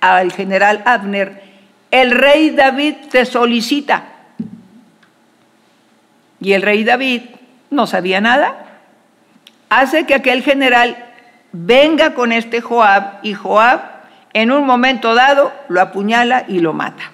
[0.00, 1.42] al general Abner,
[1.90, 4.04] el rey David te solicita.
[6.40, 7.22] Y el rey David
[7.70, 8.66] no sabía nada.
[9.70, 10.96] Hace que aquel general
[11.52, 13.80] venga con este Joab y Joab
[14.34, 17.12] en un momento dado lo apuñala y lo mata.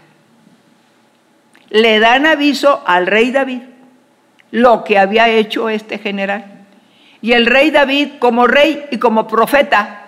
[1.75, 3.63] Le dan aviso al rey David
[4.53, 6.67] lo que había hecho este general.
[7.21, 10.03] Y el rey David, como rey y como profeta,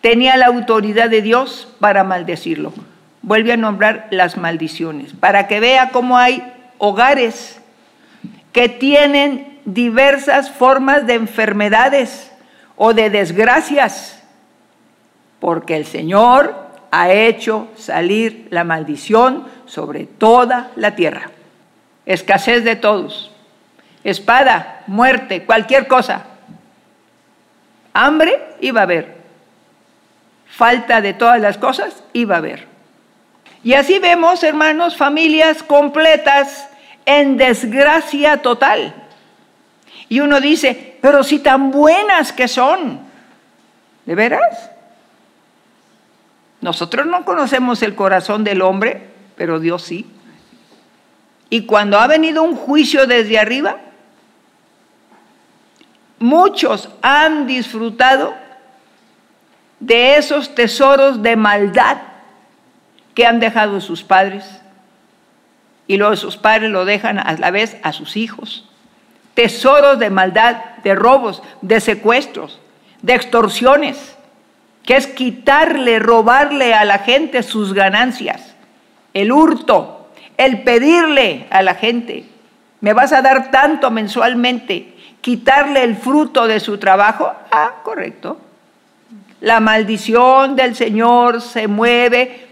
[0.00, 2.72] tenía la autoridad de Dios para maldecirlo.
[3.22, 7.60] Vuelve a nombrar las maldiciones, para que vea cómo hay hogares
[8.52, 12.32] que tienen diversas formas de enfermedades
[12.74, 14.20] o de desgracias,
[15.38, 16.56] porque el Señor
[16.90, 21.30] ha hecho salir la maldición sobre toda la tierra.
[22.06, 23.32] Escasez de todos,
[24.04, 26.26] espada, muerte, cualquier cosa.
[27.92, 29.16] Hambre iba a haber.
[30.46, 32.68] Falta de todas las cosas iba a haber.
[33.64, 36.68] Y así vemos, hermanos, familias completas
[37.04, 38.94] en desgracia total.
[40.08, 43.00] Y uno dice, pero si tan buenas que son,
[44.04, 44.70] ¿de veras?
[46.60, 50.06] Nosotros no conocemos el corazón del hombre, pero Dios sí.
[51.50, 53.78] Y cuando ha venido un juicio desde arriba,
[56.18, 58.34] muchos han disfrutado
[59.80, 61.98] de esos tesoros de maldad
[63.14, 64.44] que han dejado sus padres.
[65.86, 68.68] Y luego sus padres lo dejan a la vez a sus hijos.
[69.34, 72.60] Tesoros de maldad, de robos, de secuestros,
[73.02, 74.16] de extorsiones,
[74.84, 78.53] que es quitarle, robarle a la gente sus ganancias.
[79.14, 82.24] El hurto, el pedirle a la gente,
[82.80, 87.32] me vas a dar tanto mensualmente, quitarle el fruto de su trabajo?
[87.50, 88.36] Ah, correcto.
[89.40, 92.48] La maldición del Señor se mueve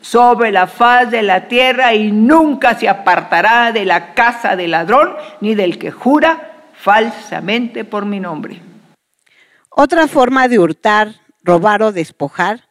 [0.00, 5.14] sobre la faz de la tierra y nunca se apartará de la casa del ladrón
[5.40, 8.60] ni del que jura falsamente por mi nombre.
[9.68, 12.65] Otra forma de hurtar, robar o despojar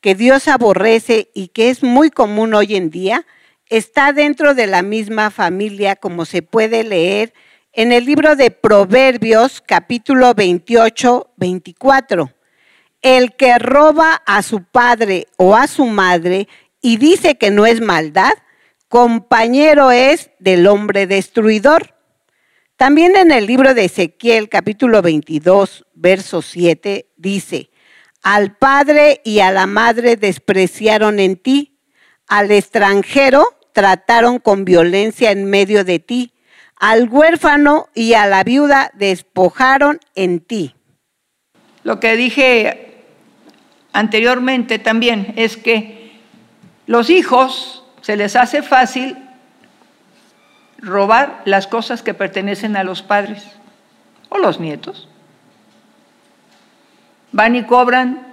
[0.00, 3.26] que Dios aborrece y que es muy común hoy en día
[3.66, 7.32] está dentro de la misma familia como se puede leer
[7.72, 12.32] en el libro de Proverbios capítulo 28, 24.
[13.02, 16.48] El que roba a su padre o a su madre
[16.82, 18.32] y dice que no es maldad,
[18.88, 21.94] compañero es del hombre destruidor.
[22.76, 27.69] También en el libro de Ezequiel capítulo 22, verso 7 dice,
[28.22, 31.78] al padre y a la madre despreciaron en ti,
[32.26, 36.32] al extranjero trataron con violencia en medio de ti
[36.80, 40.74] al huérfano y a la viuda despojaron en ti.
[41.84, 43.04] Lo que dije
[43.92, 46.18] anteriormente también es que
[46.86, 49.16] los hijos se les hace fácil
[50.78, 53.44] robar las cosas que pertenecen a los padres
[54.30, 55.09] o los nietos.
[57.32, 58.26] Van y cobran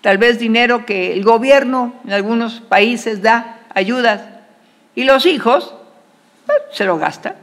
[0.00, 4.20] tal vez dinero que el gobierno en algunos países da, ayudas,
[4.94, 5.74] y los hijos
[6.72, 7.36] se lo gasta.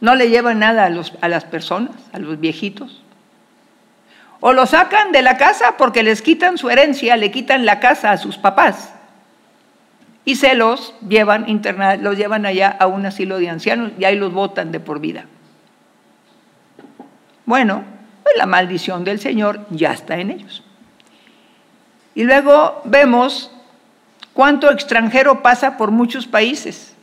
[0.00, 3.02] No le llevan nada a, las personas, a los viejitos.
[4.40, 8.10] O lo sacan de la casa porque les quitan su herencia, le quitan la casa
[8.12, 8.94] a sus papás
[10.24, 11.46] y se los llevan
[12.00, 15.24] los llevan allá a un asilo de ancianos y ahí los votan de por vida.
[17.44, 17.84] Bueno,
[18.22, 20.62] pues la maldición del Señor ya está en ellos.
[22.14, 23.50] Y luego vemos
[24.32, 26.94] cuánto extranjero pasa por muchos países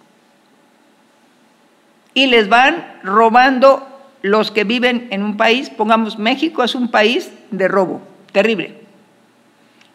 [2.14, 3.88] y les van robando
[4.22, 8.02] los que viven en un país, pongamos México es un país de robo,
[8.32, 8.82] terrible.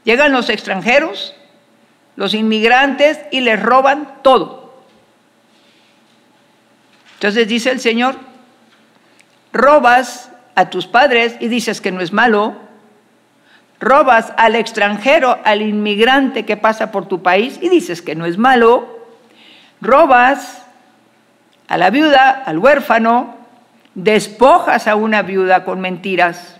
[0.04, 1.34] Llegan los extranjeros,
[2.16, 4.84] los inmigrantes y les roban todo.
[7.14, 8.16] Entonces dice el Señor,
[9.52, 12.54] robas a tus padres y dices que no es malo,
[13.80, 18.38] robas al extranjero, al inmigrante que pasa por tu país y dices que no es
[18.38, 18.86] malo,
[19.80, 20.64] robas
[21.68, 23.34] a la viuda, al huérfano,
[23.94, 26.56] despojas a una viuda con mentiras,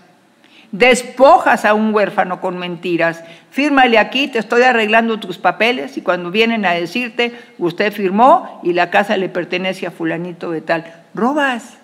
[0.71, 6.31] despojas a un huérfano con mentiras, fírmale aquí, te estoy arreglando tus papeles y cuando
[6.31, 11.77] vienen a decirte, usted firmó y la casa le pertenece a fulanito de tal, robas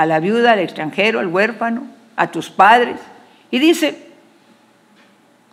[0.00, 1.86] a la viuda, al extranjero, al huérfano,
[2.16, 2.98] a tus padres
[3.50, 4.08] y dice,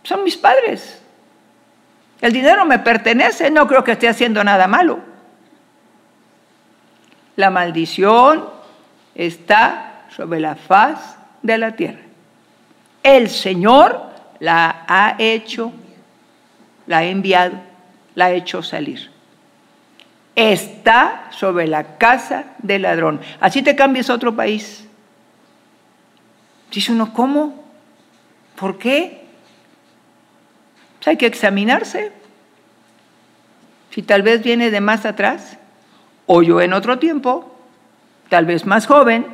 [0.02, 1.02] son mis padres,
[2.22, 5.00] el dinero me pertenece, no creo que esté haciendo nada malo.
[7.36, 8.48] La maldición
[9.14, 12.00] está sobre la faz de la tierra.
[13.02, 14.02] El Señor
[14.40, 15.72] la ha hecho,
[16.86, 17.52] la ha enviado,
[18.14, 19.10] la ha hecho salir.
[20.38, 23.20] Está sobre la casa del ladrón.
[23.40, 24.86] Así te cambias a otro país.
[26.70, 27.64] Dice uno, ¿cómo?
[28.54, 29.24] ¿Por qué?
[30.98, 32.12] Pues hay que examinarse.
[33.90, 35.58] Si tal vez viene de más atrás,
[36.26, 37.52] o yo en otro tiempo,
[38.28, 39.26] tal vez más joven,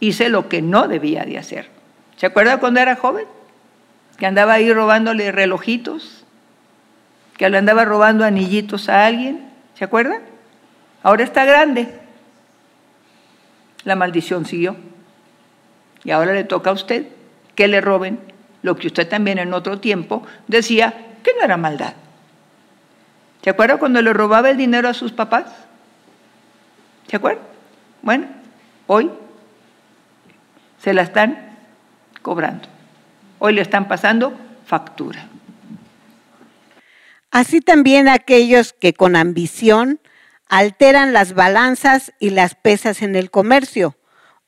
[0.00, 1.70] hice lo que no debía de hacer.
[2.16, 3.26] ¿Se acuerda cuando era joven?
[4.16, 6.24] Que andaba ahí robándole relojitos,
[7.38, 9.48] que le andaba robando anillitos a alguien.
[9.74, 10.20] ¿Se acuerda?
[11.02, 11.88] Ahora está grande.
[13.84, 14.76] La maldición siguió.
[16.04, 17.06] Y ahora le toca a usted
[17.54, 18.18] que le roben
[18.62, 21.94] lo que usted también en otro tiempo decía que no era maldad.
[23.42, 25.46] ¿Se acuerda cuando le robaba el dinero a sus papás?
[27.06, 27.40] ¿Se acuerda?
[28.02, 28.26] Bueno,
[28.88, 29.10] hoy
[30.78, 31.56] se la están
[32.20, 32.68] cobrando.
[33.38, 34.32] Hoy le están pasando
[34.66, 35.26] factura.
[37.30, 40.00] Así también aquellos que con ambición
[40.48, 43.96] alteran las balanzas y las pesas en el comercio,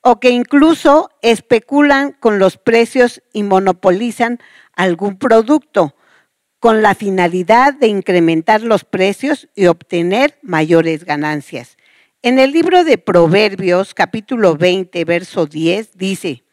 [0.00, 4.38] o que incluso especulan con los precios y monopolizan
[4.74, 5.94] algún producto,
[6.58, 11.76] con la finalidad de incrementar los precios y obtener mayores ganancias.
[12.22, 16.44] En el libro de Proverbios, capítulo 20, verso 10, dice,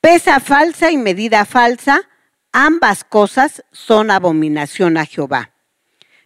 [0.00, 2.08] pesa falsa y medida falsa,
[2.56, 5.52] ambas cosas son abominación a Jehová.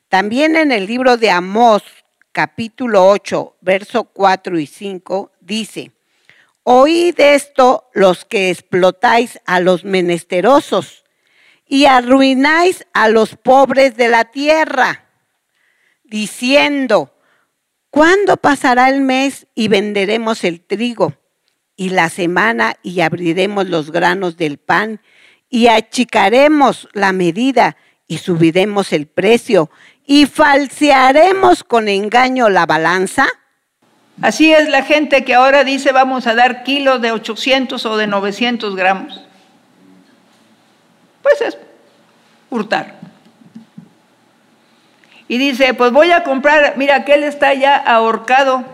[0.09, 1.83] También en el libro de Amós,
[2.31, 5.91] capítulo 8, verso 4 y 5, dice,
[6.63, 11.05] Oíd esto los que explotáis a los menesterosos
[11.67, 15.07] y arruináis a los pobres de la tierra,
[16.05, 17.13] diciendo,
[17.91, 21.13] ¿Cuándo pasará el mes y venderemos el trigo?
[21.75, 25.01] Y la semana y abriremos los granos del pan
[25.51, 27.77] y achicaremos la medida
[28.07, 29.71] y subiremos el precio
[30.07, 33.27] y falsearemos con engaño la balanza?
[34.23, 38.07] Así es la gente que ahora dice vamos a dar kilos de 800 o de
[38.07, 39.21] 900 gramos.
[41.23, 41.59] Pues es
[42.49, 43.01] hurtar
[45.31, 48.65] y dice, pues voy a comprar, mira, aquel está ya ahorcado,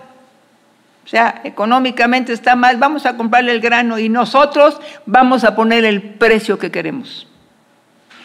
[1.07, 5.85] o sea, económicamente está mal, vamos a comprarle el grano y nosotros vamos a poner
[5.85, 7.29] el precio que queremos.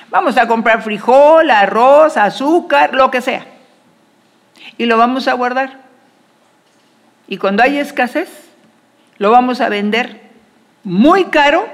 [0.10, 3.46] Vamos a comprar frijol, arroz, azúcar, lo que sea.
[4.80, 5.78] Y lo vamos a guardar.
[7.28, 8.50] Y cuando hay escasez,
[9.20, 10.20] lo vamos a vender
[10.84, 11.70] muy caro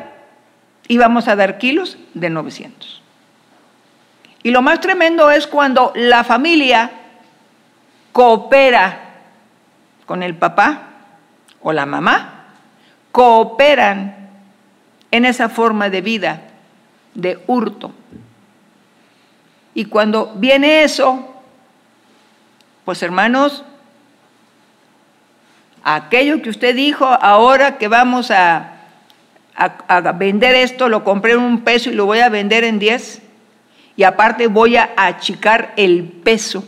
[0.89, 3.01] y vamos a dar kilos de 900.
[4.43, 6.91] Y lo más tremendo es cuando la familia
[8.12, 8.99] coopera
[10.05, 10.87] con el papá
[11.62, 12.45] o la mamá,
[13.12, 14.30] cooperan
[15.12, 16.41] en esa forma de vida
[17.14, 17.91] de hurto.
[19.74, 21.36] Y cuando viene eso,
[22.86, 23.64] pues hermanos,
[25.84, 28.74] aquello que usted dijo, ahora que vamos a,
[29.55, 33.22] a, vender esto, lo compré en un peso y lo voy a vender en diez,
[33.95, 36.64] y aparte voy a achicar el peso.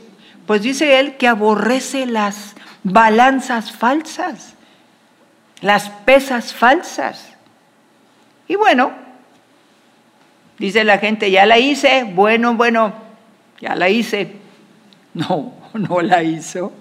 [0.47, 4.55] Pues dice él que aborrece las balanzas falsas,
[5.61, 7.35] las pesas falsas.
[8.47, 8.91] Y bueno,
[10.57, 12.93] dice la gente, ya la hice, bueno, bueno,
[13.59, 14.35] ya la hice.
[15.11, 16.73] No, no la hizo.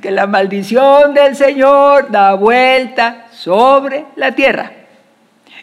[0.00, 4.72] Que la maldición del Señor da vuelta sobre la tierra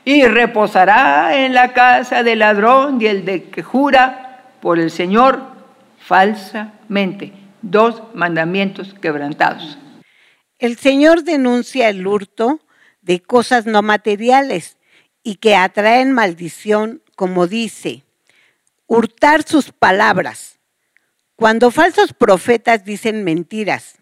[0.05, 5.41] y reposará en la casa del ladrón y el de que jura por el Señor
[5.99, 7.34] falsamente.
[7.62, 9.78] Dos mandamientos quebrantados.
[10.60, 12.60] El Señor denuncia el hurto
[13.01, 14.78] de cosas no materiales
[15.24, 18.03] y que atraen maldición, como dice,
[18.86, 20.60] hurtar sus palabras.
[21.38, 23.95] Cuando falsos profetas dicen mentiras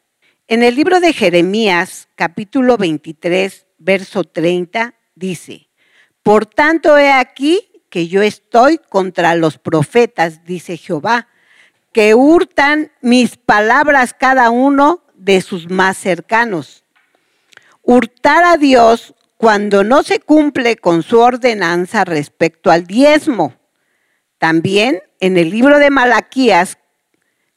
[0.48, 5.70] En el libro de Jeremías, capítulo 23, verso 30, dice,
[6.24, 11.28] Por tanto he aquí que yo estoy contra los profetas, dice Jehová,
[11.92, 16.84] que hurtan mis palabras cada uno de sus más cercanos.
[17.82, 23.56] Hurtar a Dios cuando no se cumple con su ordenanza respecto al diezmo.
[24.38, 26.78] También en el libro de Malaquías,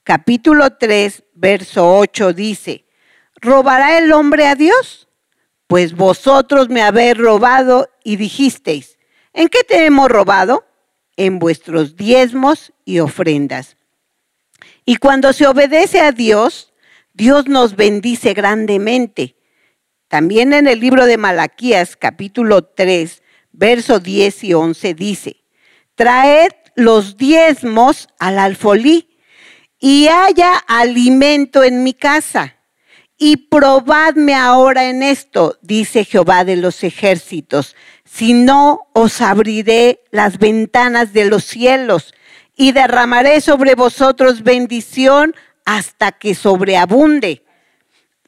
[0.05, 2.85] capítulo 3, verso 8 dice,
[3.37, 5.09] ¿robará el hombre a Dios?
[5.67, 8.99] Pues vosotros me habéis robado y dijisteis,
[9.33, 10.67] ¿en qué te hemos robado?
[11.17, 13.77] En vuestros diezmos y ofrendas.
[14.85, 16.70] Y cuando se obedece a Dios,
[17.13, 19.37] Dios nos bendice grandemente.
[20.09, 25.37] También en el libro de Malaquías, capítulo 3, verso 10 y 11 dice,
[25.95, 29.19] traed los diezmos al alfolí
[29.79, 32.57] y haya alimento en mi casa.
[33.17, 40.39] Y probadme ahora en esto, dice Jehová de los ejércitos, si no os abriré las
[40.39, 42.15] ventanas de los cielos
[42.57, 45.35] y derramaré sobre vosotros bendición
[45.71, 47.45] hasta que sobreabunde.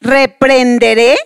[0.01, 1.16] Reprenderé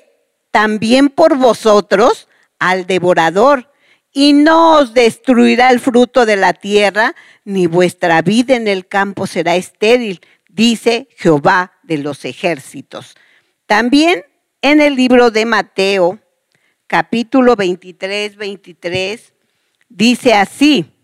[0.51, 2.27] también por vosotros
[2.59, 3.71] al devorador
[4.15, 7.15] y no os destruirá el fruto de la tierra,
[7.45, 13.15] ni vuestra vida en el campo será estéril, dice Jehová de los ejércitos.
[13.67, 14.25] También
[14.63, 16.19] en el libro de Mateo,
[16.87, 19.35] capítulo 23, 23,
[19.91, 20.96] dice así,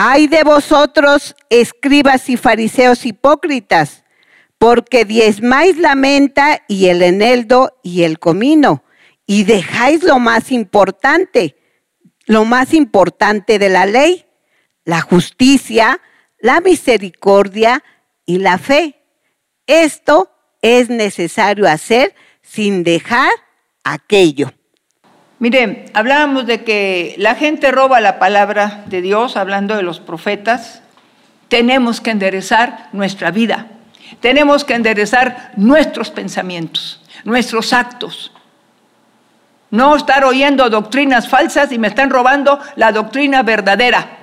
[0.00, 4.04] ay de vosotros, escribas y fariseos hipócritas,
[4.56, 8.84] porque diezmáis la menta y el eneldo y el comino
[9.26, 11.56] y dejáis lo más importante,
[12.26, 14.24] lo más importante de la ley,
[14.84, 16.00] la justicia,
[16.38, 17.82] la misericordia
[18.24, 19.02] y la fe.
[19.66, 20.30] Esto
[20.62, 23.32] es necesario hacer sin dejar
[23.82, 24.52] aquello.
[25.40, 30.82] Miren, hablábamos de que la gente roba la palabra de Dios, hablando de los profetas.
[31.48, 33.68] Tenemos que enderezar nuestra vida.
[34.20, 38.32] Tenemos que enderezar nuestros pensamientos, nuestros actos,
[39.70, 44.16] no estar oyendo doctrinas falsas y me están robando la doctrina verdadera.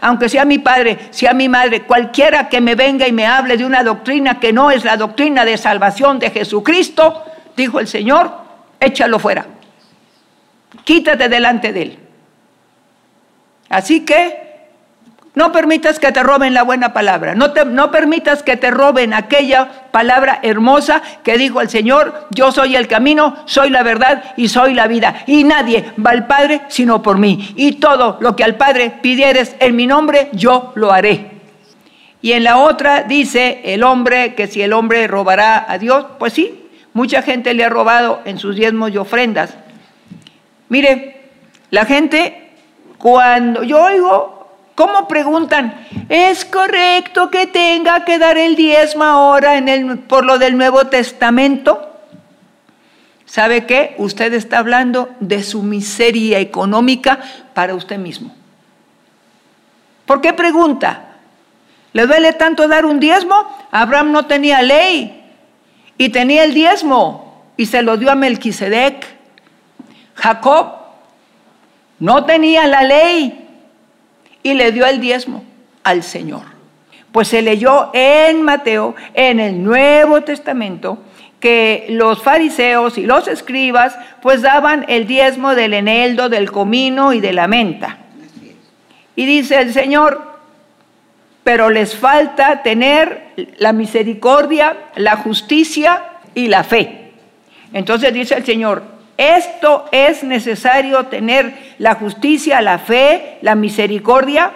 [0.00, 3.64] Aunque sea mi padre, sea mi madre, cualquiera que me venga y me hable de
[3.64, 7.24] una doctrina que no es la doctrina de salvación de Jesucristo,
[7.56, 8.32] dijo el Señor,
[8.80, 9.46] échalo fuera.
[10.86, 11.98] Quítate delante de él.
[13.68, 14.46] Así que
[15.34, 17.34] no permitas que te roben la buena palabra.
[17.34, 22.76] No, no permitas que te roben aquella palabra hermosa que dijo el Señor, yo soy
[22.76, 25.24] el camino, soy la verdad y soy la vida.
[25.26, 27.52] Y nadie va al Padre sino por mí.
[27.56, 31.32] Y todo lo que al Padre pidieres en mi nombre, yo lo haré.
[32.22, 36.32] Y en la otra dice el hombre que si el hombre robará a Dios, pues
[36.32, 39.56] sí, mucha gente le ha robado en sus diezmos y ofrendas.
[40.68, 41.30] Mire,
[41.70, 42.52] la gente,
[42.98, 44.36] cuando yo oigo
[44.76, 45.86] ¿Cómo preguntan?
[46.10, 49.54] ¿Es correcto que tenga que dar el diezmo ahora
[50.06, 51.98] por lo del Nuevo Testamento?
[53.24, 53.94] ¿Sabe qué?
[53.96, 57.20] Usted está hablando de su miseria económica
[57.54, 58.34] para usted mismo.
[60.04, 61.06] ¿Por qué pregunta?
[61.94, 63.34] ¿Le duele tanto dar un diezmo?
[63.70, 65.24] Abraham no tenía ley
[65.96, 69.15] y tenía el diezmo y se lo dio a Melquisedec.
[70.16, 70.72] Jacob
[71.98, 73.48] no tenía la ley
[74.42, 75.44] y le dio el diezmo
[75.84, 76.42] al Señor.
[77.12, 80.98] Pues se leyó en Mateo, en el Nuevo Testamento,
[81.40, 87.20] que los fariseos y los escribas pues daban el diezmo del eneldo, del comino y
[87.20, 87.98] de la menta.
[89.14, 90.36] Y dice el Señor,
[91.44, 96.04] pero les falta tener la misericordia, la justicia
[96.34, 97.12] y la fe.
[97.72, 104.52] Entonces dice el Señor, esto es necesario tener la justicia, la fe, la misericordia,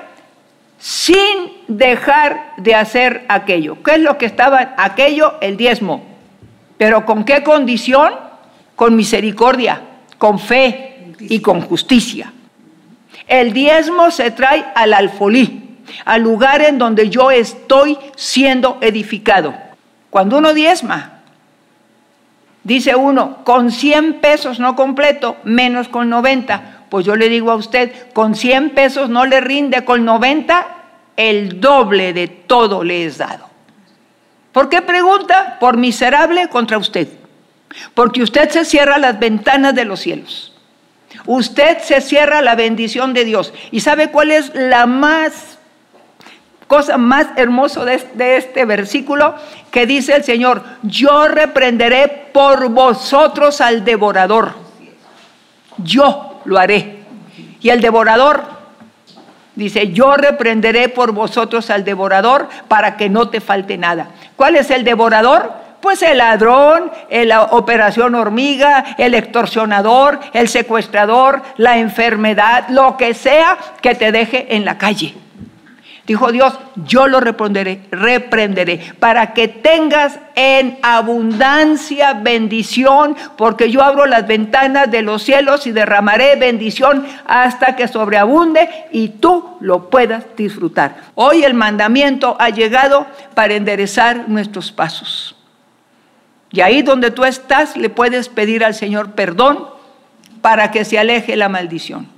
[0.79, 3.83] sin dejar de hacer aquello.
[3.83, 5.35] ¿Qué es lo que estaba aquello?
[5.41, 6.05] El diezmo.
[6.79, 8.15] ¿Pero con qué condición?
[8.77, 9.83] Con misericordia,
[10.17, 12.33] con fe y con justicia.
[13.27, 19.55] El diezmo se trae al alfolí, al lugar en donde yo estoy siendo edificado.
[20.09, 21.20] Cuando uno diezma,
[22.71, 26.85] Dice uno, con 100 pesos no completo, menos con 90.
[26.89, 30.69] Pues yo le digo a usted, con 100 pesos no le rinde, con 90
[31.17, 33.51] el doble de todo le es dado.
[34.53, 35.57] ¿Por qué pregunta?
[35.59, 37.09] Por miserable contra usted.
[37.93, 40.57] Porque usted se cierra las ventanas de los cielos.
[41.27, 43.53] Usted se cierra la bendición de Dios.
[43.73, 45.59] ¿Y sabe cuál es la más
[46.71, 49.35] cosa más hermosa de, de este versículo
[49.73, 54.53] que dice el Señor, yo reprenderé por vosotros al devorador.
[55.79, 57.01] Yo lo haré.
[57.61, 58.45] Y el devorador
[59.57, 64.11] dice, yo reprenderé por vosotros al devorador para que no te falte nada.
[64.37, 65.53] ¿Cuál es el devorador?
[65.81, 73.59] Pues el ladrón, la operación hormiga, el extorsionador, el secuestrador, la enfermedad, lo que sea
[73.83, 75.17] que te deje en la calle.
[76.11, 84.07] Dijo Dios, yo lo reprenderé, reprenderé, para que tengas en abundancia bendición, porque yo abro
[84.07, 90.25] las ventanas de los cielos y derramaré bendición hasta que sobreabunde y tú lo puedas
[90.37, 90.97] disfrutar.
[91.15, 93.07] Hoy el mandamiento ha llegado
[93.37, 95.37] para enderezar nuestros pasos.
[96.51, 99.65] Y ahí donde tú estás le puedes pedir al Señor perdón
[100.43, 102.09] para que se aleje la maldición.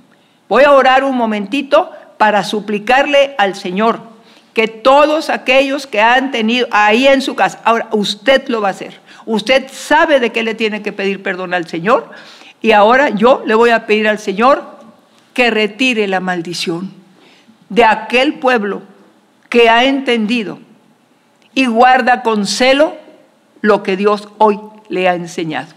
[0.49, 3.99] Voy a orar un momentito para suplicarle al Señor
[4.53, 8.71] que todos aquellos que han tenido ahí en su casa, ahora usted lo va a
[8.71, 8.99] hacer.
[9.25, 12.11] Usted sabe de qué le tiene que pedir perdón al Señor
[12.61, 14.63] y ahora yo le voy a pedir al Señor
[15.33, 16.93] que retire la maldición
[17.69, 18.83] de aquel pueblo
[19.49, 20.59] que ha entendido
[21.55, 22.95] y guarda con celo
[23.61, 24.59] lo que Dios hoy
[24.89, 25.73] le ha enseñado.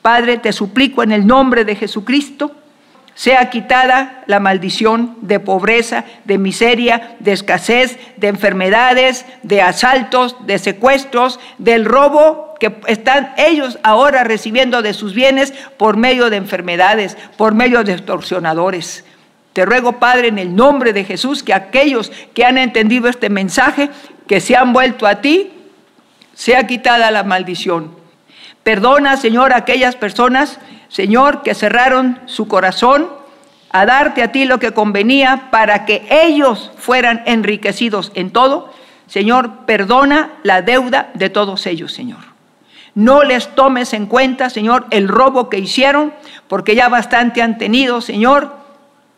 [0.00, 2.52] Padre, te suplico en el nombre de Jesucristo,
[3.16, 10.58] sea quitada la maldición de pobreza, de miseria, de escasez, de enfermedades, de asaltos, de
[10.58, 17.16] secuestros, del robo que están ellos ahora recibiendo de sus bienes por medio de enfermedades,
[17.38, 19.04] por medio de extorsionadores.
[19.54, 23.88] Te ruego, Padre, en el nombre de Jesús, que aquellos que han entendido este mensaje,
[24.28, 25.52] que se han vuelto a ti,
[26.34, 28.05] sea quitada la maldición.
[28.66, 30.58] Perdona, Señor, a aquellas personas,
[30.88, 33.08] Señor, que cerraron su corazón
[33.70, 38.72] a darte a ti lo que convenía para que ellos fueran enriquecidos en todo.
[39.06, 42.18] Señor, perdona la deuda de todos ellos, Señor.
[42.96, 46.12] No les tomes en cuenta, Señor, el robo que hicieron,
[46.48, 48.52] porque ya bastante han tenido, Señor,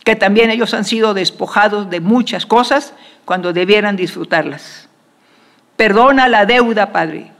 [0.04, 2.92] que también ellos han sido despojados de muchas cosas
[3.24, 4.90] cuando debieran disfrutarlas.
[5.78, 7.37] Perdona la deuda, Padre.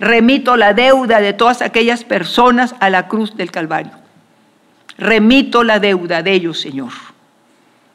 [0.00, 3.92] Remito la deuda de todas aquellas personas a la cruz del Calvario.
[4.96, 6.92] Remito la deuda de ellos, Señor.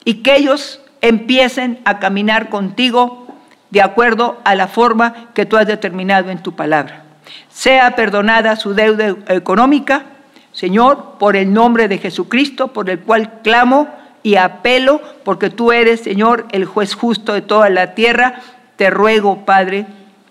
[0.06, 3.28] Y que ellos empiecen a caminar contigo
[3.70, 7.04] de acuerdo a la forma que tú has determinado en tu palabra.
[7.50, 10.04] Sea perdonada su deuda económica,
[10.52, 13.88] Señor, por el nombre de Jesucristo, por el cual clamo
[14.22, 18.42] y apelo, porque tú eres, Señor, el juez justo de toda la tierra
[18.76, 19.86] te ruego, Padre,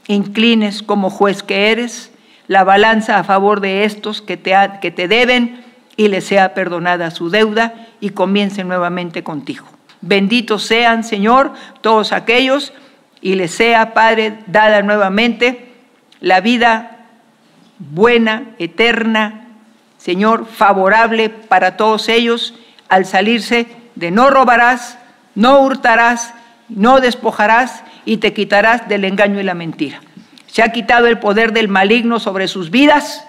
[0.07, 2.13] inclines como juez que eres
[2.49, 5.65] la balanza a favor de estos que te, que te deben
[5.97, 9.67] y les sea perdonada su deuda y comiencen nuevamente contigo.
[10.01, 12.73] Benditos sean, Señor, todos aquellos
[13.21, 15.73] y les sea, Padre, dada nuevamente
[16.21, 17.07] la vida
[17.79, 19.47] buena, eterna,
[19.99, 22.55] Señor, favorable para todos ellos
[22.89, 24.99] al salirse de no robarás,
[25.35, 26.35] no hurtarás,
[26.69, 30.01] no despojarás y te quitarás del engaño y la mentira.
[30.47, 33.27] Se ha quitado el poder del maligno sobre sus vidas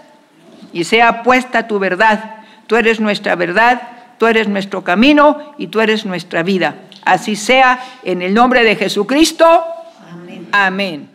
[0.73, 2.35] y sea puesta tu verdad.
[2.67, 3.81] Tú eres nuestra verdad,
[4.17, 6.75] tú eres nuestro camino y tú eres nuestra vida.
[7.05, 9.63] Así sea en el nombre de Jesucristo.
[10.11, 10.47] Amén.
[10.51, 11.12] Amén.